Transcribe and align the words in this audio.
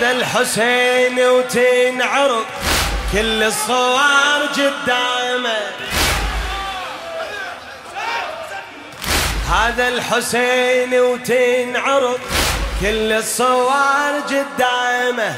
هذا 0.00 0.10
الحسين 0.10 1.20
وتنعرض 1.20 2.44
كل 3.12 3.42
الصور 3.42 4.40
قدامه. 4.52 5.60
هذا 9.52 9.88
الحسين 9.88 11.00
وتنعرض 11.00 12.20
كل 12.80 13.12
الصور 13.12 14.20
قدامه. 14.28 15.34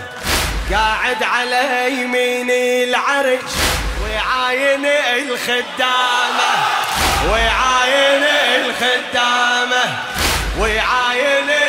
قاعد 0.72 1.22
على 1.22 1.92
يمين 1.92 2.50
العرش 2.88 3.52
ويعاين 4.04 4.86
الخدامة. 4.86 6.52
ويعاين 7.32 8.24
الخدامة. 8.64 9.98
ويعاين 10.58 11.61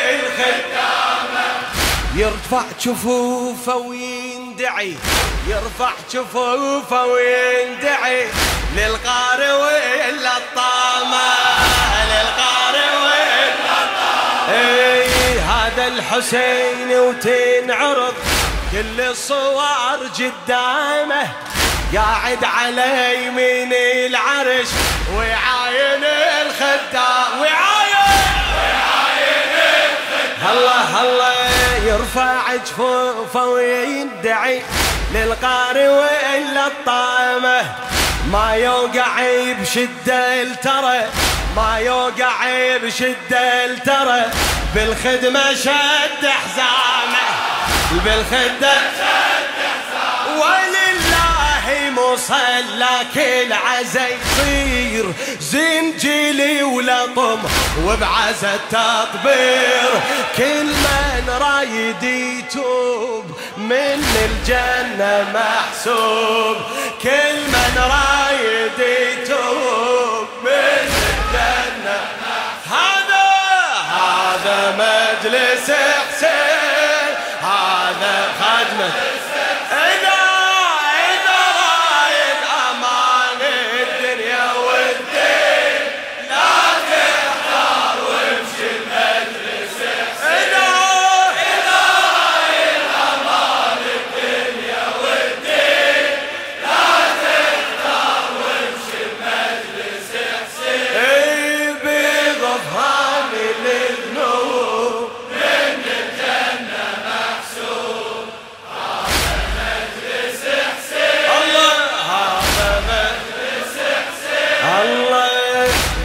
يرفع 2.16 2.62
جفوفه 2.80 3.76
ويندعي 3.76 4.94
يرفع 5.48 5.90
جفوفه 6.12 7.04
ويندعي 7.06 8.26
للقارئ 8.76 9.50
واللطامة 9.52 11.26
للقارئ 12.10 12.90
واللطامة 13.02 14.48
اي 14.48 15.38
هذا 15.40 15.86
الحسين 15.86 16.98
وتنعرض 16.98 18.14
كل 18.72 19.00
الصور 19.00 19.98
قدامه 20.18 21.28
قاعد 21.94 22.44
على 22.44 23.24
يمين 23.26 23.72
العرش 24.06 24.68
ويعاين 25.16 26.04
الخدام 26.46 27.40
ويعاين 27.40 27.94
ويعاين 28.54 29.50
الخدام 29.54 30.52
الله 30.52 31.02
الله 31.02 31.33
يرفع 31.94 32.56
جفوفه 32.56 33.44
ويدعي 33.44 34.62
للقارئ 35.14 35.88
وإلا 35.88 36.66
الطامه 36.66 37.62
ما 38.32 38.54
يوقع 38.54 39.12
بشدة 39.60 40.42
الترى 40.42 41.00
ما 41.56 41.78
يوقع 41.78 42.36
بشدة 42.82 43.64
الترى. 43.64 44.22
بالخدمة 44.74 45.54
شد 45.54 46.26
حزامه 46.26 47.26
بالخدمة 47.90 48.74
شد 48.98 49.54
حزامه. 49.74 50.40
مصلى 52.14 52.96
كل 53.14 53.52
عزا 53.52 54.06
يصير 54.08 55.04
زنجلي 55.40 56.62
ولطم 56.62 57.42
وبعزا 57.84 58.54
التطبير. 58.54 59.90
كل 60.36 60.64
من 60.64 61.28
رايد 61.40 62.02
يتوب 62.02 63.24
من 63.56 64.04
الجنة 64.24 65.26
محسوب. 65.34 66.56
كل 67.02 67.36
من 67.48 67.74
رايد 67.78 68.78
يتوب 68.78 70.28
من 70.44 70.88
الجنة 71.04 71.98
هذا 72.70 73.26
هذا 73.90 74.58
مجلس 74.78 75.70
حسين. 75.70 77.14
هذا 77.42 78.32
خدمه 78.40 78.90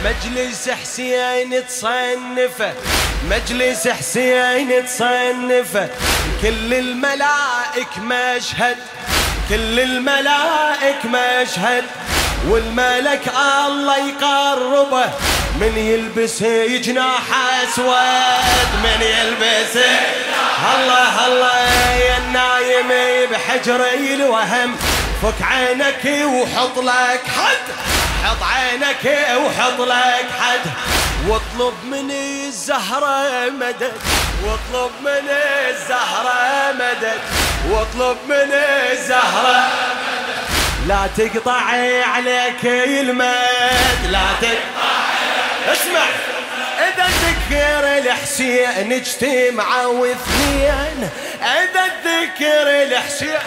مجلس 0.04 0.68
حسين 0.68 1.66
تصنفه 1.66 2.72
مجلس 3.30 3.88
حسين 3.88 4.86
تصنفه 4.86 5.88
كل 6.42 6.74
الملائك 6.74 7.98
مشهد 7.98 8.76
كل 9.48 9.80
الملائك 9.80 11.04
مشهد. 11.04 11.84
والملك 12.48 13.32
الله 13.66 14.08
يقربه 14.08 15.10
من 15.60 15.78
يلبس 15.78 16.42
جناح 16.84 17.22
أسود 17.62 18.70
من 18.82 19.02
يلبس 19.02 19.76
الله 20.74 21.26
الله 21.26 21.92
يا 21.92 22.18
النايم 22.18 22.90
بحجري 23.30 24.14
الوهم. 24.14 24.76
فك 25.22 25.42
عينك 25.42 26.24
وحط 26.24 26.78
لك 26.78 27.22
حد. 27.36 27.99
حط 28.24 28.42
عينك 28.42 29.18
وحط 29.36 29.80
لك 29.80 30.26
حد. 30.40 30.60
واطلب 31.28 31.74
من 31.84 32.10
الزهرة 32.10 33.50
مدد. 33.50 33.92
واطلب 34.44 34.92
من 35.00 35.28
الزهرة 35.68 36.72
مدد. 36.72 37.20
واطلب 37.70 38.16
من 38.28 38.52
الزهرة 38.92 39.68
لا 40.86 41.08
تقطع 41.16 41.62
عليك 42.14 42.64
المد. 42.64 44.10
لا 44.10 44.26
تقطع 44.40 44.90
اسمع. 45.72 46.06
إذا 46.78 47.06
تذكر 47.06 47.98
الحسين 47.98 48.92
اجتمعوا 48.92 50.06
اثنين 50.12 51.08
إذا 51.42 51.88
تذكر 52.04 52.66
الحسين 52.82 53.38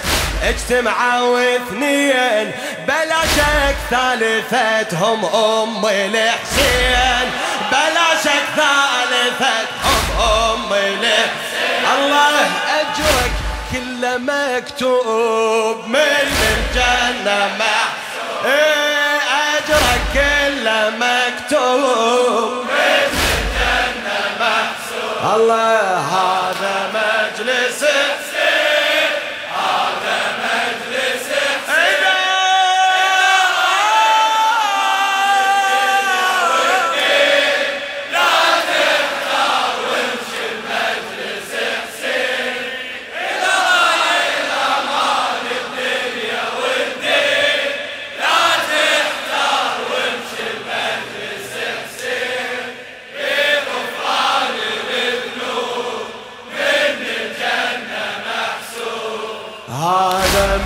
اجتمعوا 0.43 1.55
اثنين 1.55 2.51
بلا 2.87 3.21
شك 3.35 3.75
ثالثتهم 3.89 5.25
أم 5.25 5.85
الحسين. 5.85 7.31
بلا 7.71 8.09
شك 8.23 8.45
ثالثتهم 8.55 10.03
أم 10.21 10.73
الحسين. 10.73 11.83
الله 11.95 12.51
أجرك 12.79 13.31
كله 13.71 14.17
مكتوب 14.17 15.87
من 15.87 15.99
الجنة 15.99 17.49
محسوب. 17.59 18.45
إيه، 18.45 19.19
أجرك 19.57 20.01
كله 20.13 20.89
مكتوب 20.89 22.65
من 22.65 23.09
الجنة 23.13 24.19
محسوب. 24.39 25.35
الله 25.35 25.97
هذا 25.97 26.75
مجلس 26.93 27.85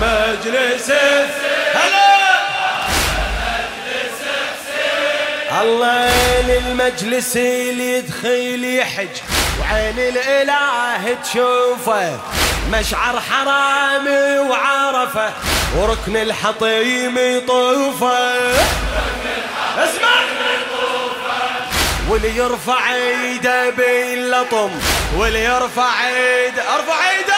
مجلس 0.00 0.90
هلا 1.74 2.08
الله 5.62 6.42
للمجلس 6.48 7.36
اللي 7.36 7.98
يدخل 7.98 8.64
يحج 8.64 9.08
وعين 9.60 9.98
الاله 9.98 11.16
تشوفه 11.22 12.18
مشعر 12.72 13.20
حرامي 13.20 14.38
وعرفه 14.38 15.32
وركن 15.76 16.16
الحطيم 16.16 17.18
يطوفه 17.18 18.28
اسمع 19.78 20.18
واللي 22.08 22.36
يرفع 22.36 22.94
ايده 22.94 23.70
باللطم 23.70 24.70
واللي 25.16 25.44
يرفع 25.44 26.06
ايده 26.06 26.62
ارفع 26.74 27.10
إيدك 27.10 27.37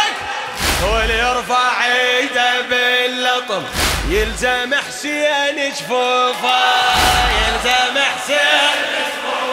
واللي 0.82 1.18
يرفع 1.18 1.84
ايده 1.84 2.60
باللطم 2.60 3.62
يلزم 4.08 4.74
حسين 4.74 5.72
جفوفه 5.72 6.60
يلزم 7.40 7.98
حسين 7.98 8.80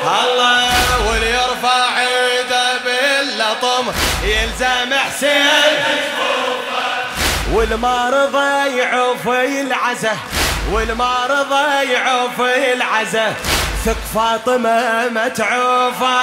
الله 0.05 1.07
واللي 1.07 1.29
يرفع 1.29 1.99
ايده 1.99 2.77
باللطم 2.77 3.91
يلزم 4.23 4.93
حسين 4.93 5.47
والمرضى 7.51 8.77
يعوف 8.77 9.27
العزه 9.27 10.17
والمرضى 10.71 11.91
يعوف 11.93 12.41
العزه 12.41 13.33
ثق 13.85 13.97
فاطمة 14.15 15.09
متعوفة. 15.09 16.17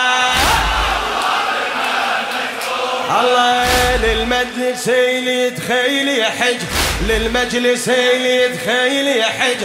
الله 3.20 3.96
للمجلس 3.96 4.88
اللي 4.88 5.46
يدخل 5.46 6.08
يحج 6.08 6.60
للمجلس 7.08 7.88
اللي 7.88 9.18
يحج. 9.18 9.56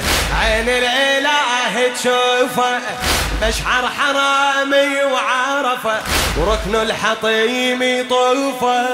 عين 0.41 0.69
الإله 0.69 1.93
تشوفه 1.93 2.79
مشعر 3.41 3.87
حرامي 3.87 5.03
وعرفه 5.03 6.01
وركن 6.37 6.75
الحطيم 6.75 7.83
يطوفه. 7.83 8.87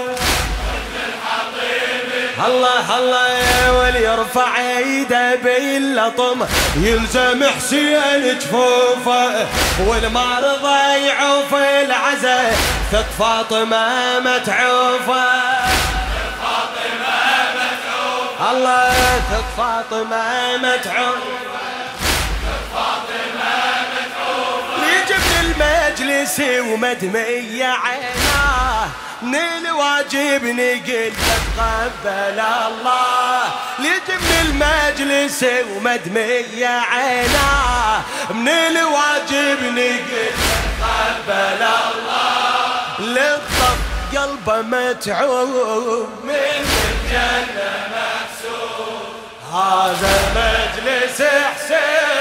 الله 2.39 2.97
الله 2.97 3.71
وليرفع 3.79 4.57
ايده 4.57 5.35
باللطم. 5.35 6.45
يلزم 6.77 7.43
حسين 7.57 8.39
جفوفه 8.39 9.47
والمرضى 9.79 11.07
يعوف 11.07 11.53
العزا. 11.53 12.51
ثق 12.91 13.05
فاطمة 13.19 14.19
متعوفه 14.19 15.25
الله 18.51 18.91
ثق 19.31 19.45
فاطمة 19.57 20.57
متعوفه 20.57 21.35
يجب 24.85 25.25
المجلس 25.41 26.39
ومدمية 26.39 27.65
عيناه. 27.65 28.87
من 29.25 29.65
الواجب 29.65 30.43
نقل 30.43 31.13
تقبل 31.57 32.39
الله. 32.39 33.43
ليجي 33.79 34.17
من 34.21 34.35
المجلس 34.45 35.45
ومدمية 35.75 36.67
عيناه. 36.67 38.01
من 38.29 38.47
الواجب 38.47 39.59
نقل 39.63 40.31
تقبل 40.81 41.61
الله. 41.61 42.99
للطف 42.99 43.77
قلبه 44.17 44.61
متعوب 44.61 46.09
من 46.23 46.35
الجنة 46.35 47.73
محسوب 47.91 49.05
هذا 49.53 50.13
مجلس 50.35 51.21
حسين. 51.21 52.14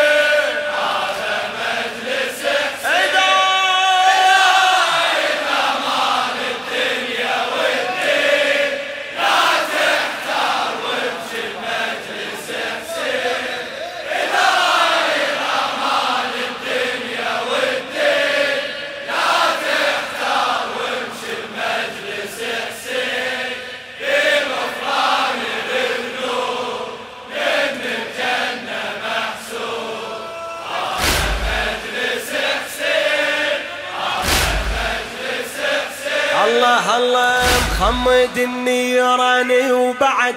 الله 36.65 36.97
الله 36.97 37.43
مخمد 37.71 38.39
النيران 38.39 39.73
وبعد 39.73 40.35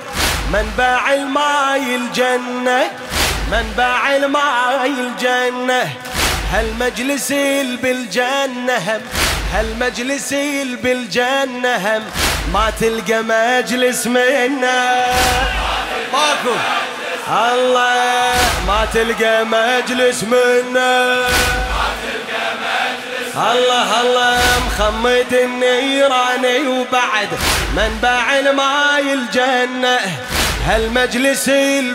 منبع 0.54 1.14
الماي 1.14 1.96
الجنة 1.96 2.92
منبع 3.52 4.16
الماي 4.16 4.88
الجنة. 4.88 5.90
هالمجلس 6.54 7.32
بالجنة 7.82 8.78
هم؟ 8.78 9.02
هالمجلس 9.54 10.34
بالجنة 10.84 11.76
هم؟ 11.76 12.04
ما 12.54 12.74
تلقى 12.80 13.24
مجلس 13.24 14.08
منا. 14.08 15.06
ماكو. 16.14 16.56
الله 17.28 18.34
ما 18.68 18.88
تلقى 18.94 19.46
مجلس 19.46 20.24
منا. 20.24 21.28
الله 23.38 24.02
الله 24.02 24.40
مخمد 24.68 25.34
النيراني 25.34 26.68
وبعد 26.68 27.30
منبع 27.76 28.40
الماي 28.40 29.14
الجنة 29.14 30.00
هالمجلس 30.66 31.50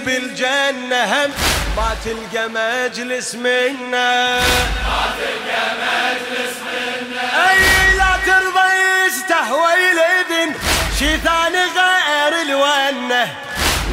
بالجنة 0.05 1.05
هم 1.05 1.31
ما 1.77 1.97
تلقى 2.05 2.49
مجلس 2.49 3.35
منا 3.35 4.41
ما 4.41 5.03
تلقى 5.19 5.65
مجلس 5.83 6.57
منا 6.73 7.51
أي 7.51 7.97
لا 7.97 8.17
ترضى 8.27 8.69
يستهوي 9.07 9.91
الإذن 9.93 10.55
شي 10.99 11.17
ثاني 11.17 11.59
غير 11.59 12.43
الونة. 12.43 13.29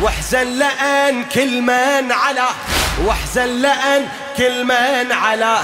واحزن 0.02 0.60
لأن 0.60 1.24
كل 1.24 1.62
من 1.62 2.12
على 2.12 2.48
واحزن 3.06 3.62
لأن 3.62 4.08
كل 4.38 4.64
من 4.64 5.12
على. 5.12 5.60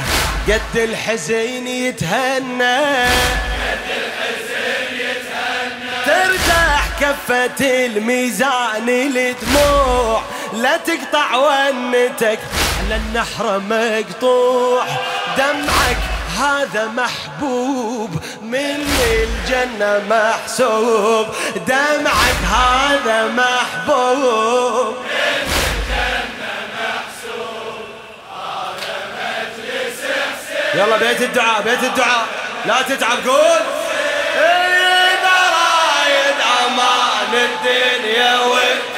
قد 0.48 0.75
الحزين 0.75 1.68
يتهنى. 1.68 3.06
قد 3.06 3.86
الحزين 3.90 5.00
يتهنى 5.00 6.06
ترتاح 6.06 6.84
كفة 7.02 7.86
الميزان 7.86 8.86
لدموع 8.86 10.22
لا 10.54 10.78
تقطع 10.78 11.36
ونتك 11.36 12.40
على 12.80 12.96
النحر 12.96 13.60
مقطوع 13.70 14.86
دمعك 15.38 15.98
هذا 16.40 16.86
محبوب 16.88 18.10
من 18.42 18.88
الجنة 19.12 20.04
محسوب. 20.10 21.28
دمعك 21.68 22.40
هذا 22.52 23.28
محبوب. 23.28 24.96
يلا 30.75 30.98
بيت 30.98 31.22
الدعاء 31.22 31.62
بيت 31.62 31.84
الدعاء. 31.84 32.25
لا 32.65 32.82
تتعب 32.82 33.27
قول. 33.27 33.62
إذا 34.38 35.38
رايد 35.58 36.39
أمان 36.65 37.34
الدنيا 37.34 38.39
والدين 38.39 38.95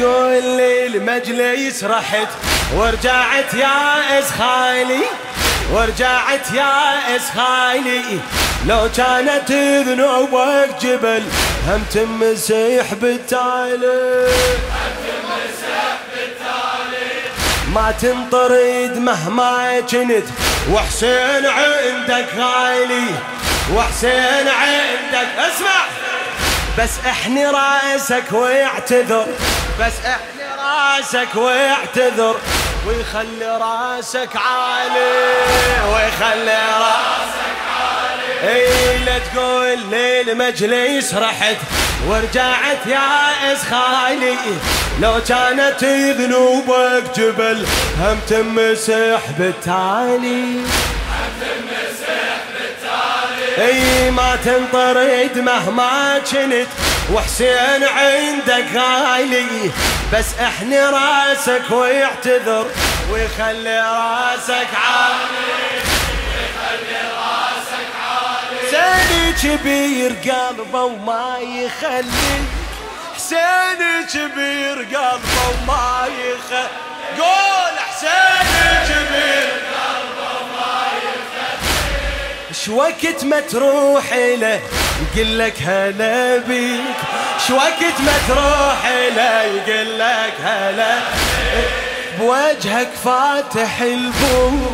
تقول 0.00 0.44
لي 0.44 0.86
المجلس 0.86 1.84
رحت 1.84 2.28
ورجعت 2.74 3.54
يا 3.54 4.18
إس 4.18 4.30
خالي 4.38 5.02
ورجعت 5.72 6.52
يا 6.54 7.16
إس 7.16 7.30
خالي. 7.36 8.02
لو 8.66 8.88
كانت 8.96 9.52
ذنوبك 9.88 10.70
جبل 10.82 11.22
هم 11.68 11.84
تمسيح 11.94 12.94
بالتالي. 12.94 14.28
ما 17.74 17.94
تنطرد 18.00 18.98
مهما 18.98 19.80
كنت 19.80 20.24
وحسين 20.72 21.46
عندك 21.46 22.26
غالي 22.38 23.06
وحسين 23.74 24.48
عندك 24.48 25.28
اسمع. 25.38 26.09
بس 26.78 26.90
احني 27.06 27.46
راسك 27.46 28.32
واعتذر 28.32 29.26
بس 29.80 29.92
احني 30.06 30.44
راسك 30.58 31.34
واعتذر 31.34 32.36
ويخلي 32.86 33.58
راسك 33.60 34.36
عالي. 34.36 35.12
ويخلي 35.92 36.62
راسك 36.80 37.58
عالي. 37.80 38.54
إي 38.54 38.98
لا 38.98 39.18
تقول 39.18 39.78
ليل 39.90 40.38
مجلس 40.38 41.14
رحت. 41.14 41.56
ورجعت 42.08 42.86
يا 42.86 43.52
اس 43.52 43.62
خالي. 43.70 44.36
لو 45.00 45.20
كانت 45.28 45.84
ذنوبك 46.18 47.04
جبل 47.16 47.66
هم 48.00 48.20
تمسح 48.28 49.20
بالتالي 49.38 50.64
اي 53.60 54.10
ما 54.10 54.36
تنطرد 54.44 55.38
مهما 55.38 56.18
كنت 56.18 56.68
وحسين 57.12 57.84
عندك 57.84 58.66
غالي. 58.74 59.70
بس 60.12 60.26
احني 60.40 60.80
راسك 60.80 61.70
ويعتذر 61.70 62.66
ويخلي 63.10 63.80
راسك 63.80 64.68
عالي. 64.74 65.80
ويخلي 66.36 67.02
راسك 67.16 67.90
عالي 68.72 69.32
كبير 69.42 70.10
قلبه 70.10 70.82
وما 70.82 71.38
يخلي 71.38 72.36
حسين 73.16 74.06
كبير 74.12 74.76
قلبه 74.76 75.48
وما 75.48 76.08
شوقت 82.64 83.24
ما 83.24 83.40
تروح 83.40 84.12
له 84.12 84.60
يقول 85.14 85.38
لك 85.38 85.62
هلا 85.62 86.36
بيك؟ 86.36 86.96
شوقت 87.48 88.00
ما 88.00 88.12
تروح 88.28 88.86
له 89.16 89.42
يقول 89.42 89.98
لك 89.98 90.34
هلا 90.44 90.98
بوجهك 92.18 92.88
فاتح 93.04 93.80
البوب 93.80 94.72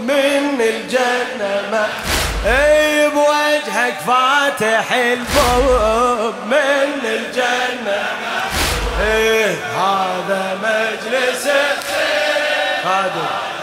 من 0.00 0.60
الجنة 0.60 1.62
ما 1.72 1.86
إي 2.46 3.08
بوجهك 3.10 3.96
فاتح 4.06 4.92
البوب 4.92 6.34
من 6.46 7.00
الجنة 7.04 8.02
إيه 9.00 9.54
هذا 9.76 10.58
مجلس 10.62 11.48
هذا 12.84 13.53